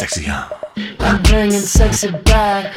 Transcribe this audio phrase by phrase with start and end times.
[0.00, 0.48] sexy, huh?
[1.00, 2.74] I'm bringing sexy back.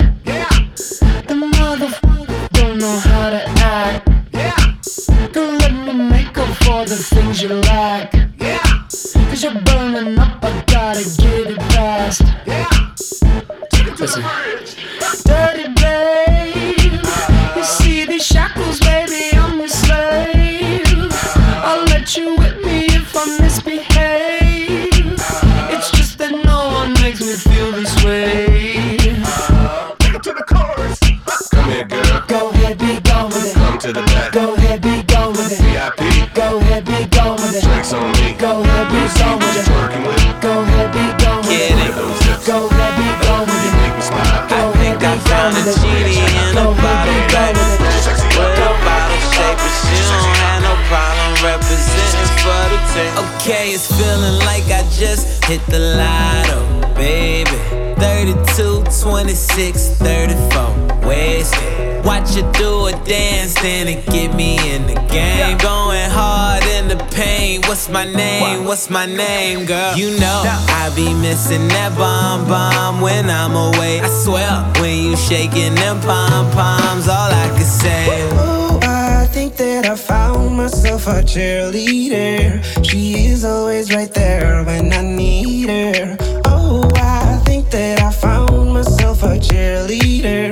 [63.64, 65.58] something to get me in the game.
[65.58, 67.62] Going hard in the pain.
[67.68, 68.66] What's my name?
[68.66, 69.96] What's my name, girl?
[69.96, 74.02] You know I be missing that bomb bomb when I'm away.
[74.02, 74.52] I swear
[74.82, 78.06] when you shaking them pom poms, all I can say.
[78.34, 82.64] Oh, I think that I found myself a cheerleader.
[82.86, 86.18] She is always right there when I need her.
[86.46, 90.52] Oh, I think that I found myself a cheerleader.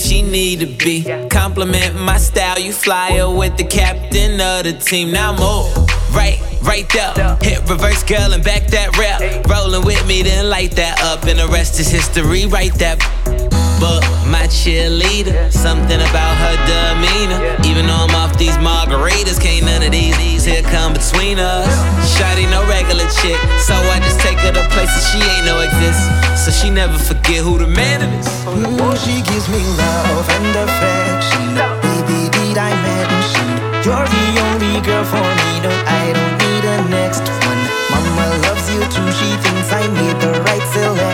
[0.00, 1.04] she need to be.
[1.28, 5.12] Compliment my style, you flyer with the captain of the team.
[5.12, 5.74] Now move,
[6.14, 7.36] right, right there.
[7.42, 9.46] Hit reverse, girl, and back that rap.
[9.46, 12.46] Rolling with me, then light that up, and the rest is history.
[12.46, 13.49] Right that
[13.80, 15.50] but my cheerleader.
[15.50, 17.40] Something about her demeanor.
[17.64, 21.72] Even though I'm off these margaritas, can't none of these these here come between us.
[22.14, 26.04] Shotty no regular chick, so I just take her to places she ain't know exist.
[26.44, 28.28] So she never forget who the man is.
[28.46, 33.48] Oh, she gives me love and affection, baby dimension.
[33.80, 37.62] You're the only girl for me, no, I don't need a next one.
[37.90, 41.09] Mama loves you too, she thinks I made the right selection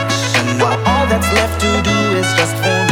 [1.08, 2.85] that's left to do is just phone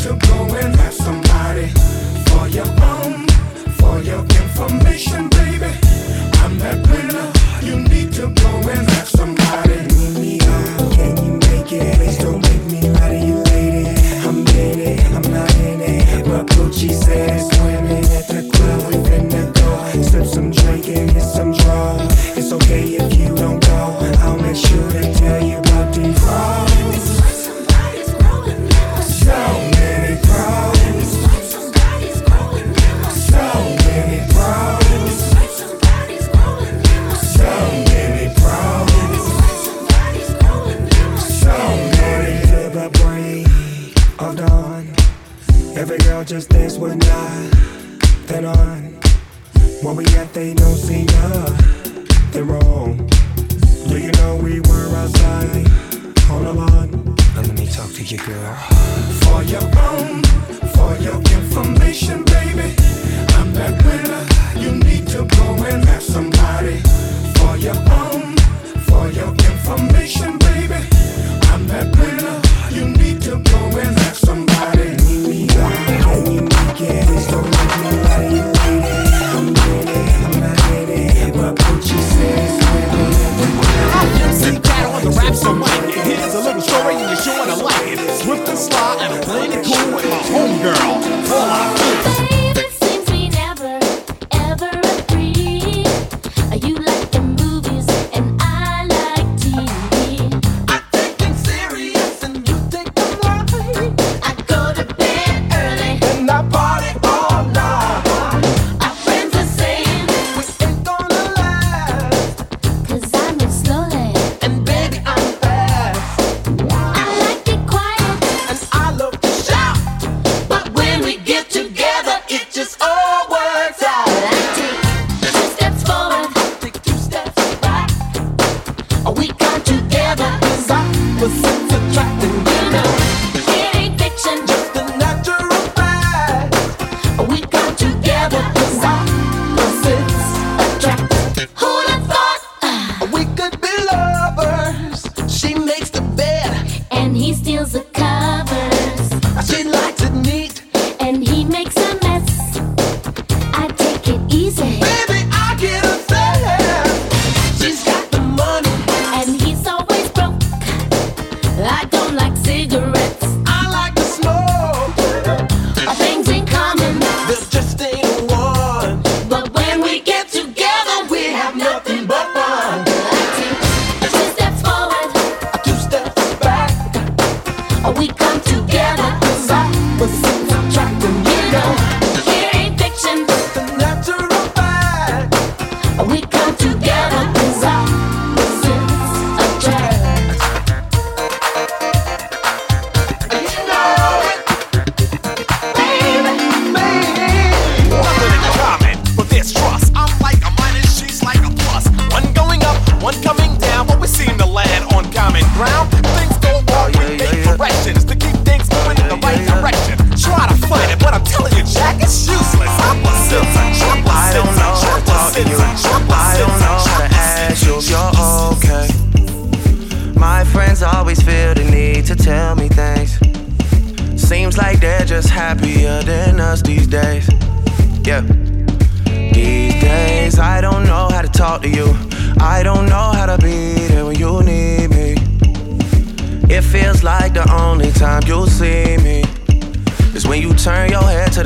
[0.00, 0.39] to go.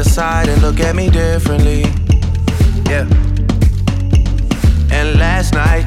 [0.05, 1.83] The side and look at me differently.
[2.91, 3.07] Yeah.
[4.91, 5.87] And last night,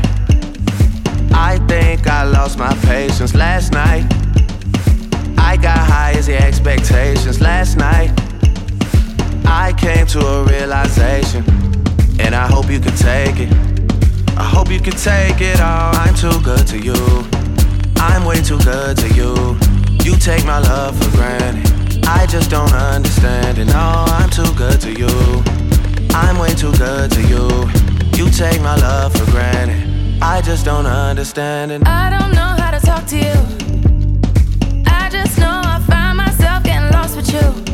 [1.34, 3.34] I think I lost my patience.
[3.36, 4.06] Last night,
[5.38, 7.42] I got high as the expectations.
[7.42, 8.12] Last night,
[9.46, 11.44] I came to a realization,
[12.20, 13.52] and I hope you can take it.
[14.38, 15.96] I hope you can take it all.
[15.96, 17.00] I'm too good to you.
[17.98, 19.58] I'm way too good to you.
[20.04, 21.76] You take my love for granted.
[22.10, 23.66] I just don't understand it.
[23.66, 25.44] No, oh, I'm too good to you.
[26.12, 27.70] I'm way too good to you.
[28.16, 30.22] You take my love for granted.
[30.22, 31.86] I just don't understand it.
[31.86, 33.36] I don't know how to talk to you.
[34.88, 37.67] I just know I find myself getting lost with you.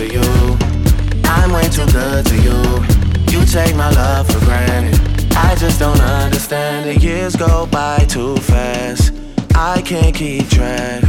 [0.00, 0.56] To you.
[1.24, 2.58] I'm way too good to you.
[3.30, 4.98] You take my love for granted.
[5.36, 7.02] I just don't understand it.
[7.02, 9.12] Years go by too fast.
[9.54, 11.04] I can't keep track.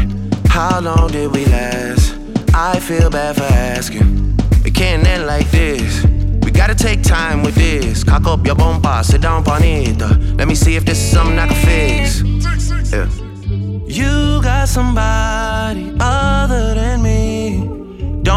[0.47, 2.17] How long did we last?
[2.53, 4.37] I feel bad for asking.
[4.65, 6.03] It can't end like this.
[6.43, 8.03] We gotta take time with this.
[8.03, 10.01] Cock up your bumper, sit down on it.
[10.01, 12.21] uh, Let me see if this is something I can fix.
[12.91, 13.07] Yeah.
[13.87, 17.20] You got somebody other than me.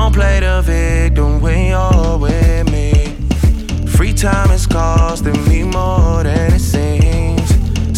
[0.04, 2.92] Don't play the victim when you're with me.
[3.86, 7.48] Free time is costing me more than it seems.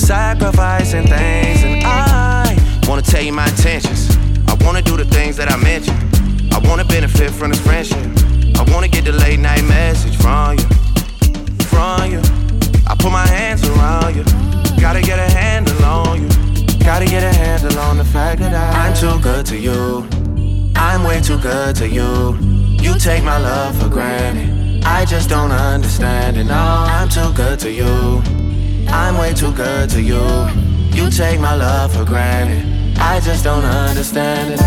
[0.01, 4.17] Sacrificing things, and I wanna tell you my intentions.
[4.47, 5.99] I wanna do the things that I mentioned.
[6.55, 7.99] I wanna benefit from this friendship.
[8.55, 10.67] I wanna get the late night message from you,
[11.67, 12.21] from you.
[12.87, 14.23] I put my hands around you.
[14.81, 16.29] Gotta get a handle on you.
[16.85, 20.16] Gotta get a handle on the fact that I, I'm too good to you.
[20.89, 22.37] I'm way too good to you.
[22.81, 24.85] You take my love for granted.
[24.85, 26.45] I just don't understand it.
[26.45, 28.23] No, I'm too good to you.
[28.87, 30.25] I'm way too good to you.
[30.97, 32.97] You take my love for granted.
[32.99, 34.61] I just don't understand it.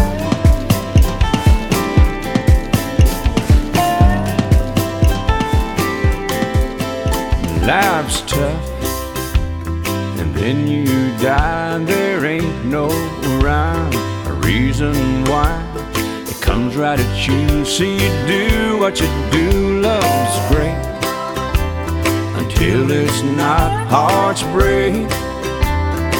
[7.66, 8.70] Life's tough,
[10.20, 11.78] and then you die.
[11.86, 12.90] There ain't no
[13.42, 13.94] rhyme
[14.28, 15.69] or reason why.
[16.60, 19.80] Comes right at you, so you do what you do.
[19.80, 20.76] Love's great
[22.36, 23.88] until it's not.
[23.88, 25.08] Hearts break,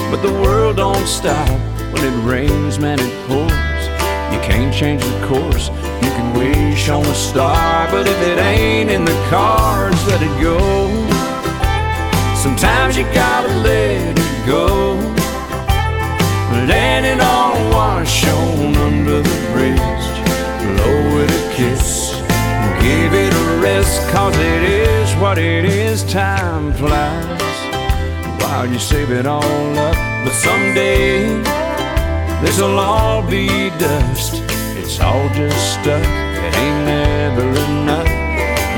[0.10, 1.50] but the world don't stop
[1.92, 3.00] when it rains, man.
[3.02, 3.52] It pours.
[4.32, 5.68] You can't change the course.
[5.68, 10.42] You can wish on a star, but if it ain't in the cards, let it
[10.42, 10.58] go.
[12.38, 14.96] Sometimes you gotta let it go.
[16.66, 20.09] Let it all wash on under the bridge.
[20.76, 22.16] Blow it a kiss.
[22.82, 26.04] Give it a rest, cause it is what it is.
[26.04, 27.58] Time flies
[28.42, 29.96] while you save it all up.
[30.24, 31.28] But someday,
[32.42, 34.44] this'll all be dust.
[34.78, 36.04] It's all just stuff.
[36.46, 38.30] It ain't never enough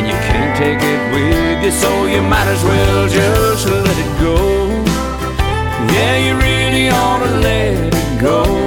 [0.01, 4.13] and you can't take it with you, so you might as well just let it
[4.19, 4.37] go.
[5.93, 8.60] Yeah, you really ought to let it go.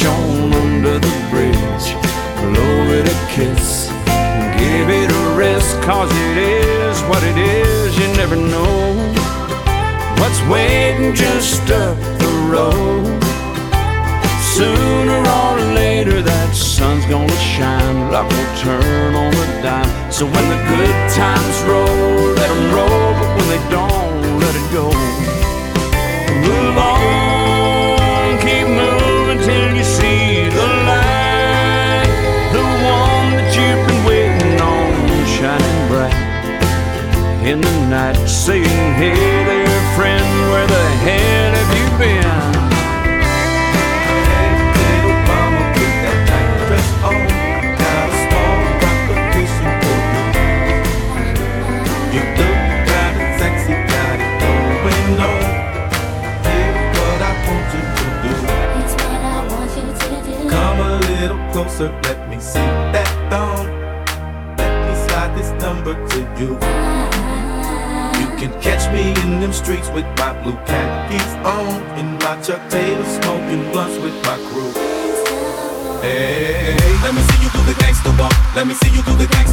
[0.00, 1.86] On under the bridge.
[2.40, 3.90] Blow it a kiss,
[4.58, 7.98] give it a rest, cause it is what it is.
[7.98, 8.94] You never know
[10.18, 13.22] what's waiting just up the road.
[14.56, 18.10] Sooner or later, that sun's gonna shine.
[18.10, 19.92] Luck will turn on a dime.
[20.10, 23.08] So when the good times roll, let them roll.
[23.20, 24.86] But when they don't, let it go.
[26.48, 26.91] Move on,
[37.92, 38.16] night.
[38.26, 39.31] Saying, hey
[70.42, 74.72] blue khakis on and my Chuck Taylor smoking blunts with my crew.
[76.02, 78.34] Hey, let me see you do the gangster walk.
[78.56, 79.51] Let me see you do the gangster.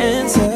[0.00, 0.49] answer.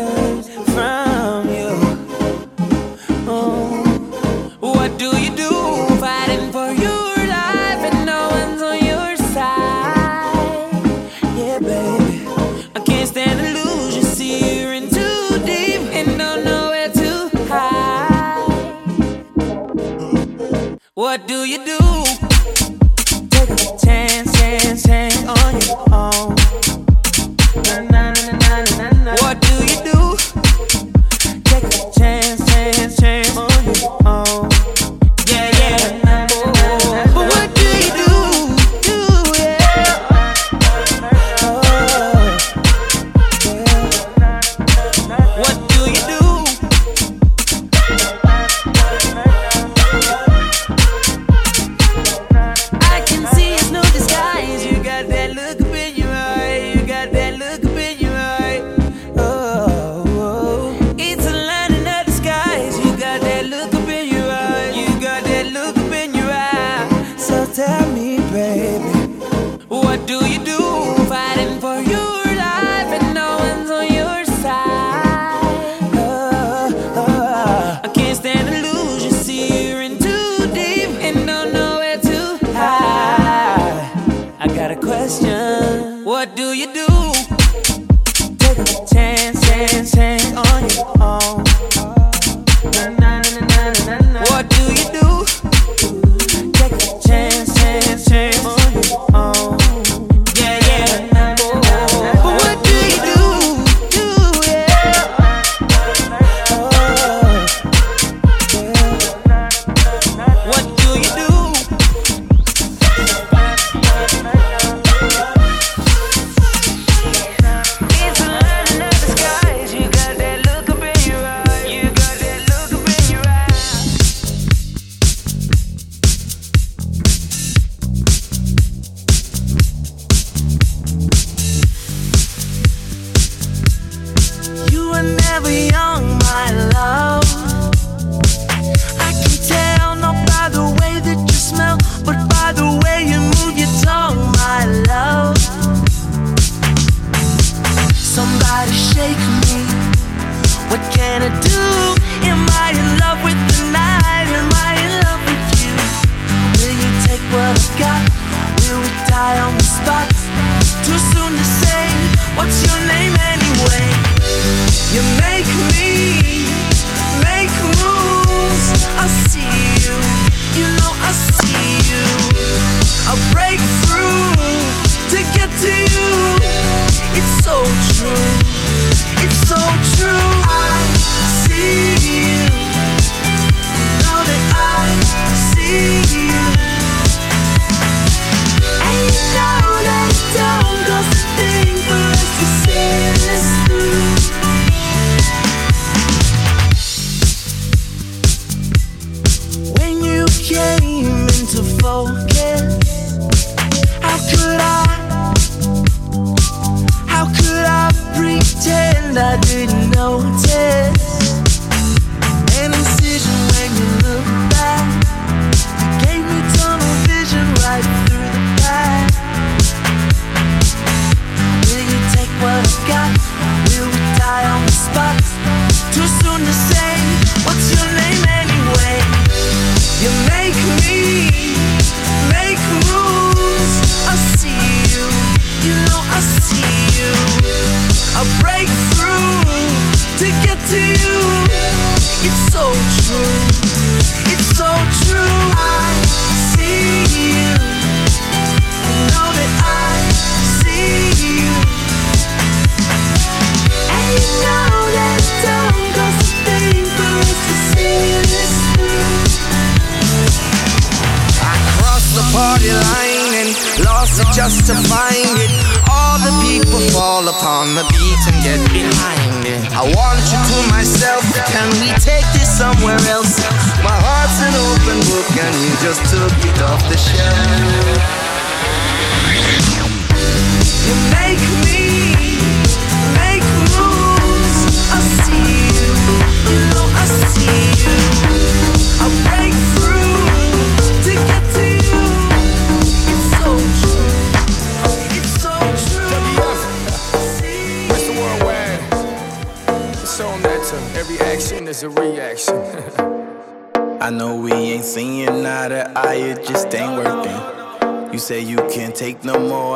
[209.34, 209.83] I didn't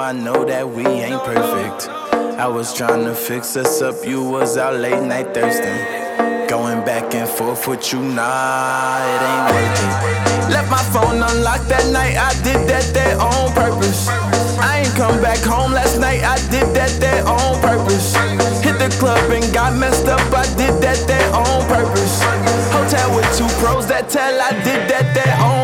[0.09, 1.87] I know that we ain't perfect.
[2.41, 6.49] I was trying to fix us up, you was out late night thirsting.
[6.49, 10.49] Going back and forth with you, nah, it ain't working.
[10.49, 14.09] Left my phone unlocked that night, I did that there on purpose.
[14.57, 18.17] I ain't come back home last night, I did that there on purpose.
[18.65, 22.17] Hit the club and got messed up, I did that there on purpose.
[22.73, 25.58] Hotel with two pros that tell I did that there on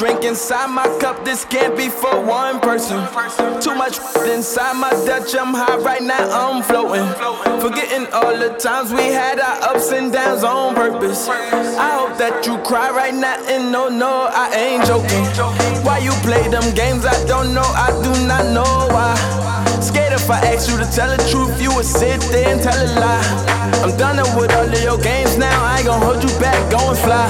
[0.00, 2.96] drink inside my cup, this can't be for one person.
[3.60, 7.04] Too much inside my Dutch, I'm high right now, I'm floating.
[7.60, 11.28] Forgetting all the times we had our ups and downs on purpose.
[11.28, 15.20] I hope that you cry right now, and no, no, I ain't joking.
[15.84, 17.04] Why you play them games?
[17.04, 19.12] I don't know, I do not know why.
[19.82, 22.72] Scared if I ask you to tell the truth, you would sit there and tell
[22.72, 23.84] a lie.
[23.84, 26.88] I'm done with all of your games now, I ain't gonna hold you back, go
[26.88, 27.28] and fly.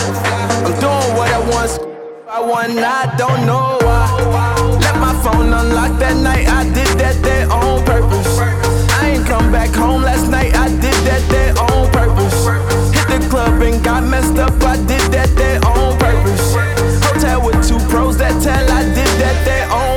[0.62, 1.89] I'm doing what I want.
[2.32, 4.06] I want, I don't know why.
[4.78, 8.38] Left my phone unlocked that night, I did that there on purpose.
[9.02, 12.46] I ain't come back home last night, I did that there on purpose.
[12.94, 16.54] Hit the club and got messed up, I did that there on purpose.
[17.02, 19.89] Hotel with two pros that tell I did that there on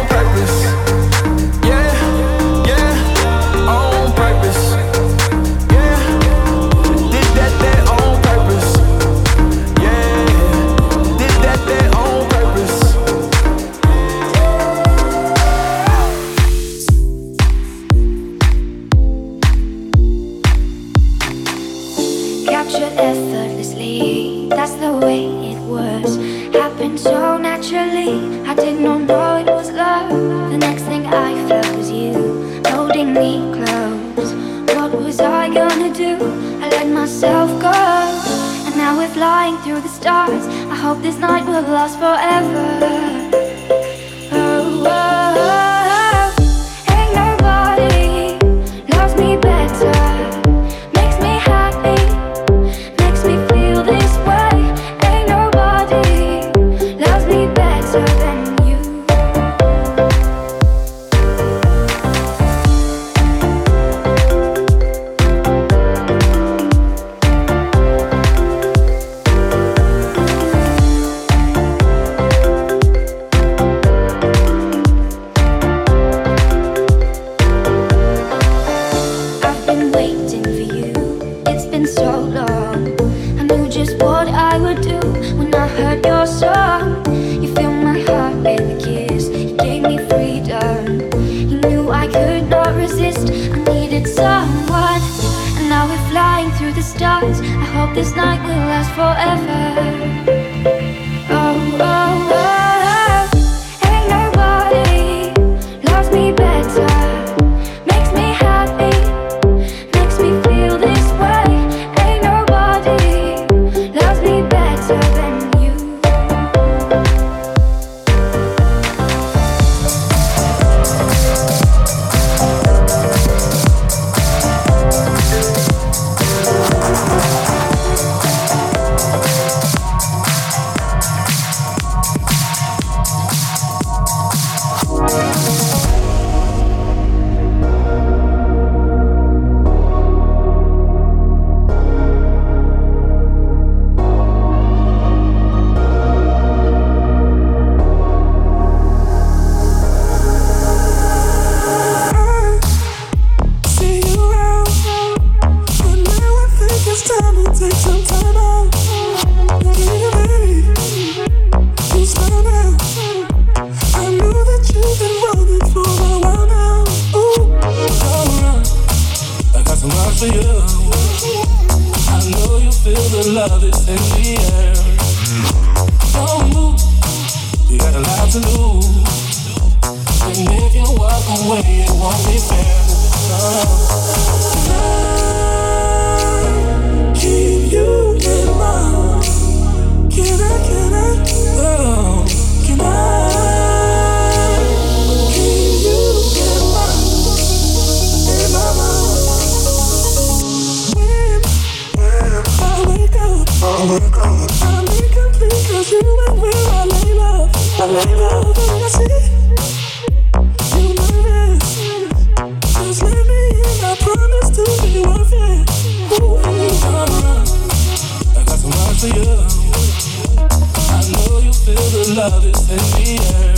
[221.64, 223.56] feel the love is in the air.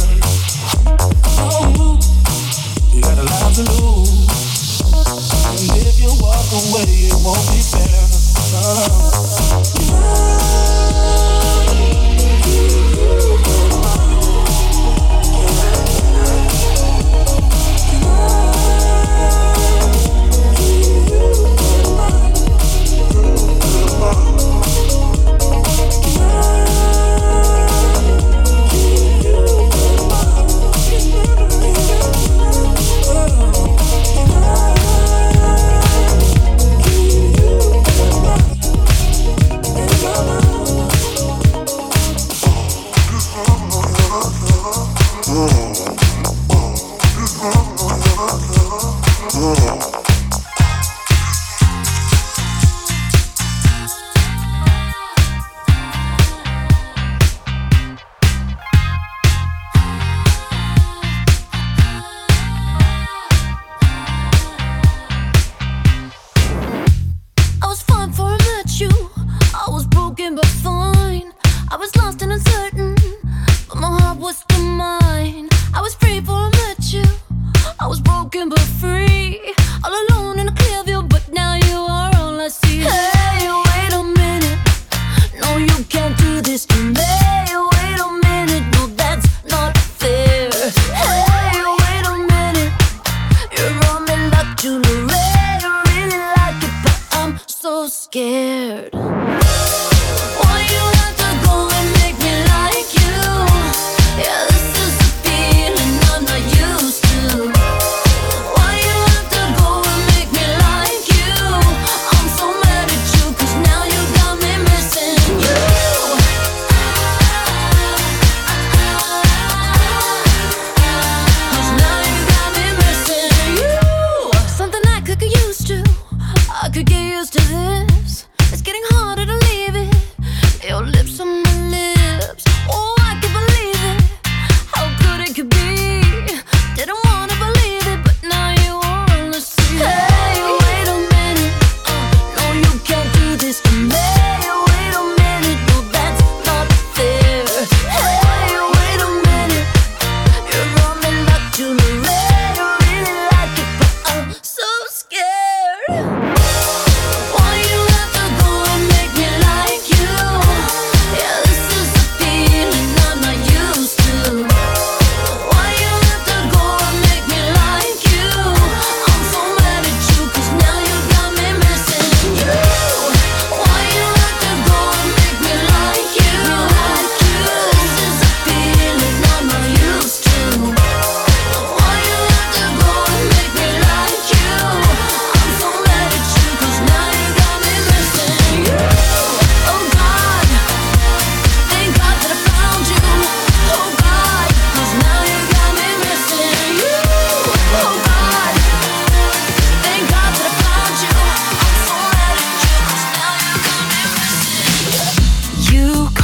[1.42, 1.98] Oh,
[2.94, 4.82] you got a lot to lose.
[5.58, 8.06] And if you walk away, it won't be fair.
[8.54, 9.26] Love,
[13.60, 13.65] you.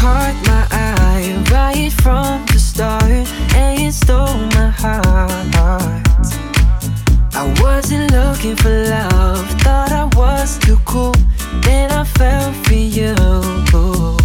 [0.01, 3.03] Caught my eye, right from the start,
[3.53, 5.05] and you stole my heart.
[7.35, 11.13] I wasn't looking for love, thought I was too cool,
[11.61, 14.20] then I fell for you.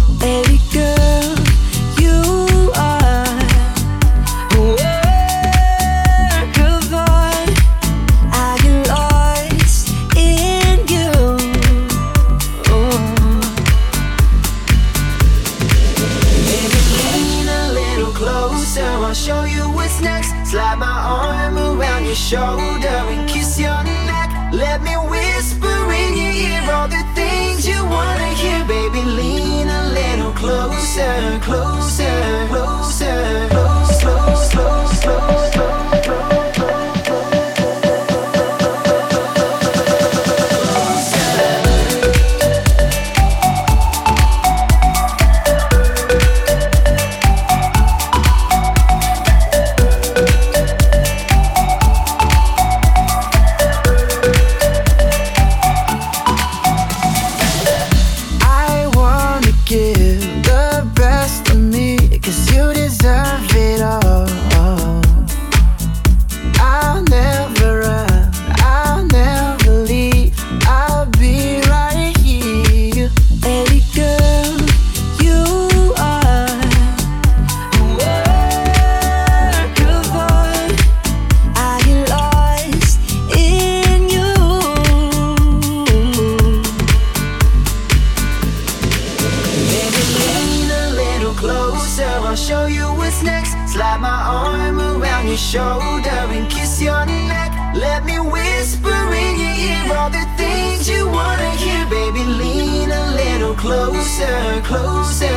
[104.67, 105.36] closer.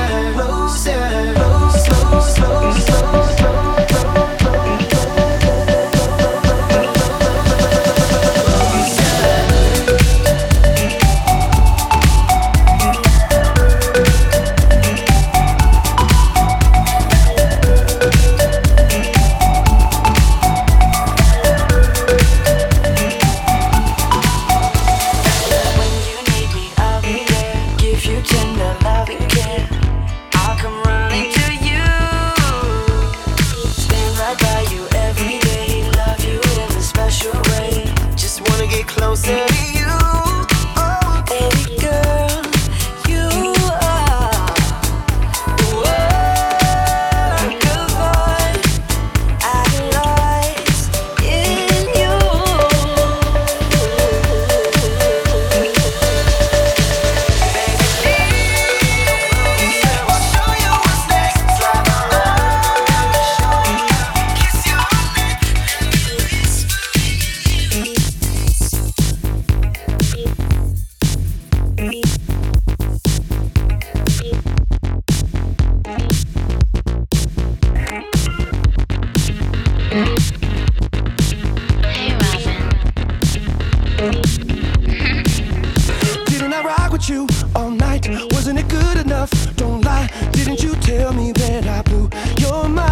[87.01, 88.09] with you all night.
[88.33, 89.31] Wasn't it good enough?
[89.57, 90.09] Don't lie.
[90.33, 92.90] Didn't you tell me that I blew your mind?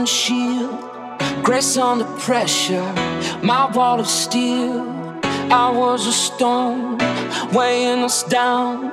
[0.00, 0.80] and shield,
[1.42, 2.90] grace under pressure,
[3.42, 4.80] my wall of steel.
[5.52, 6.96] I was a stone
[7.52, 8.92] weighing us down.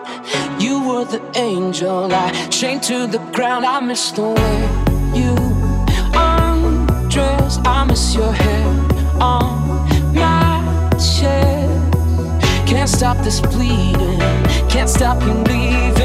[0.59, 3.65] You were the angel I chained to the ground.
[3.65, 4.57] I miss the way
[5.19, 5.33] you
[6.13, 7.57] undress.
[7.59, 12.67] I miss your head on my chest.
[12.67, 14.19] Can't stop this bleeding.
[14.67, 15.96] Can't stop you leaving.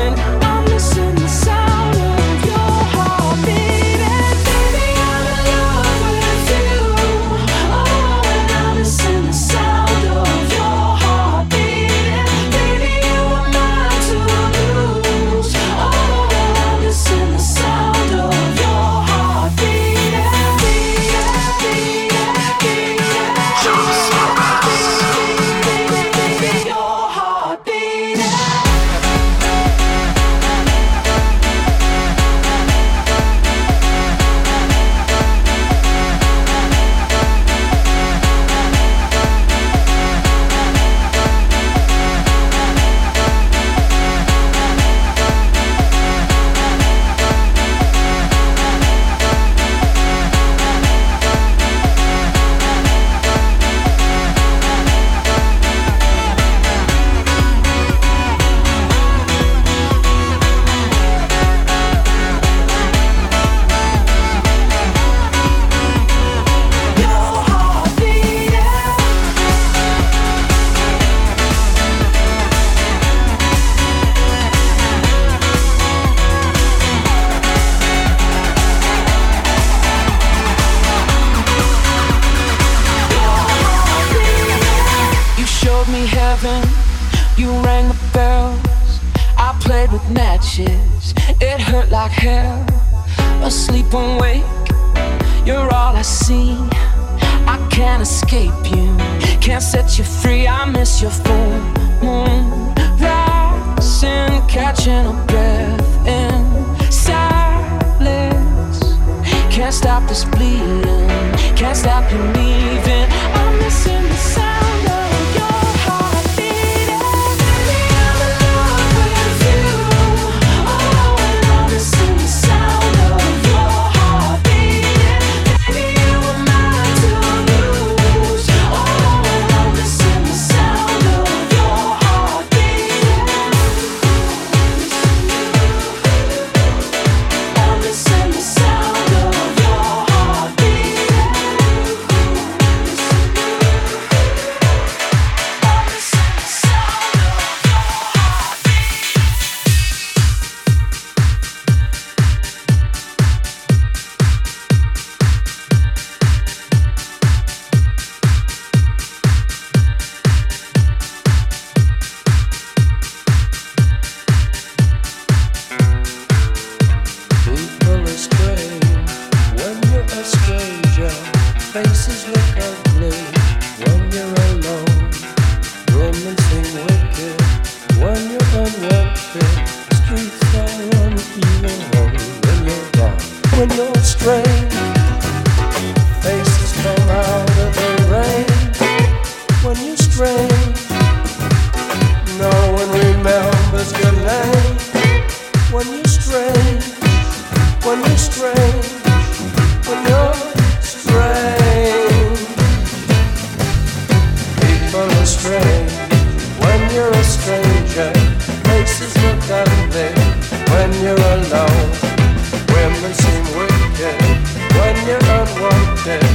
[216.05, 216.32] said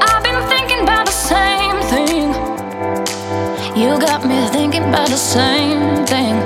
[0.00, 0.40] I've been
[1.06, 2.28] the same thing.
[3.76, 6.36] You got me thinking about the same thing.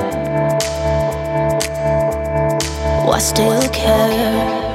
[3.06, 4.67] Why still care?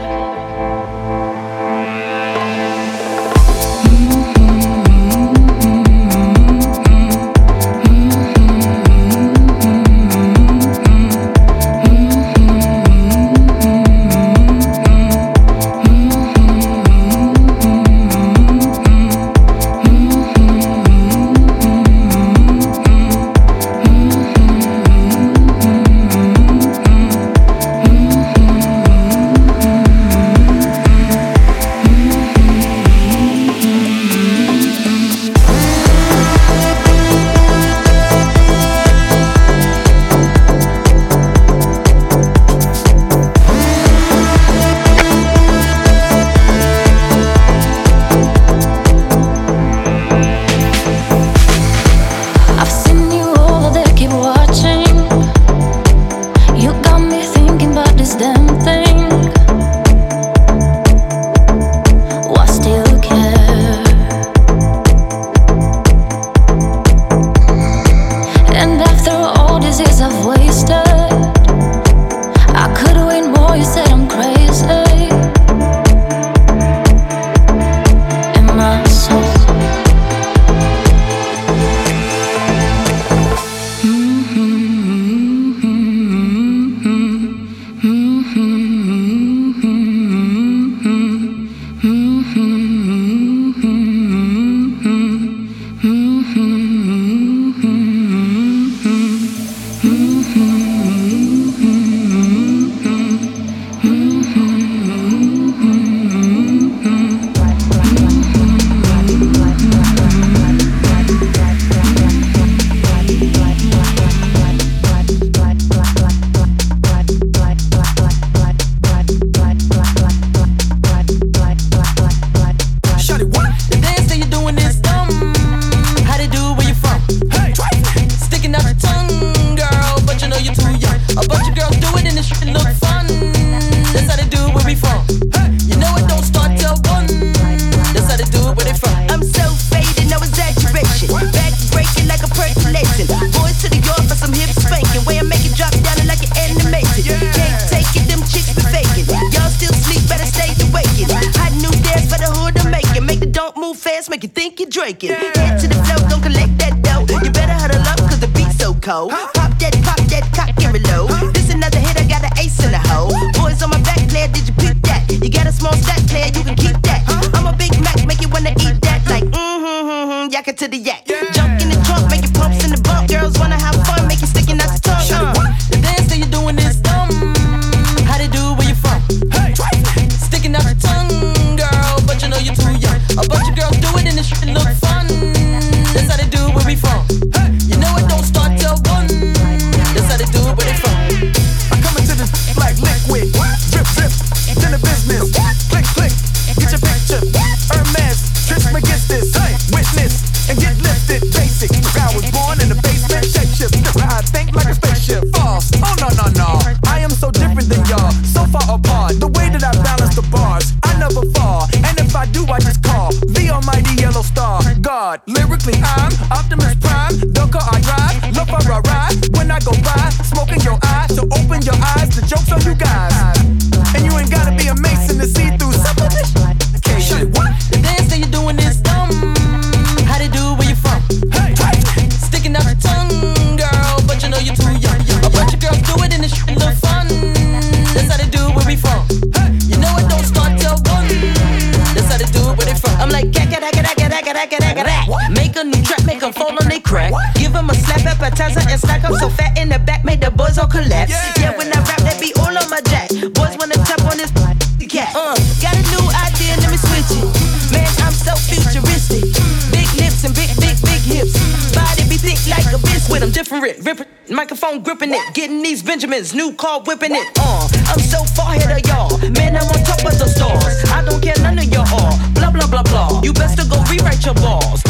[264.94, 267.28] gripping it, getting these Benjamins, new car whipping it.
[267.40, 269.56] Uh, I'm so far ahead of y'all, man.
[269.56, 270.84] I'm on top of the stars.
[270.92, 272.14] I don't care none of y'all.
[272.34, 273.22] Blah blah blah blah.
[273.24, 274.84] You best to go rewrite your balls.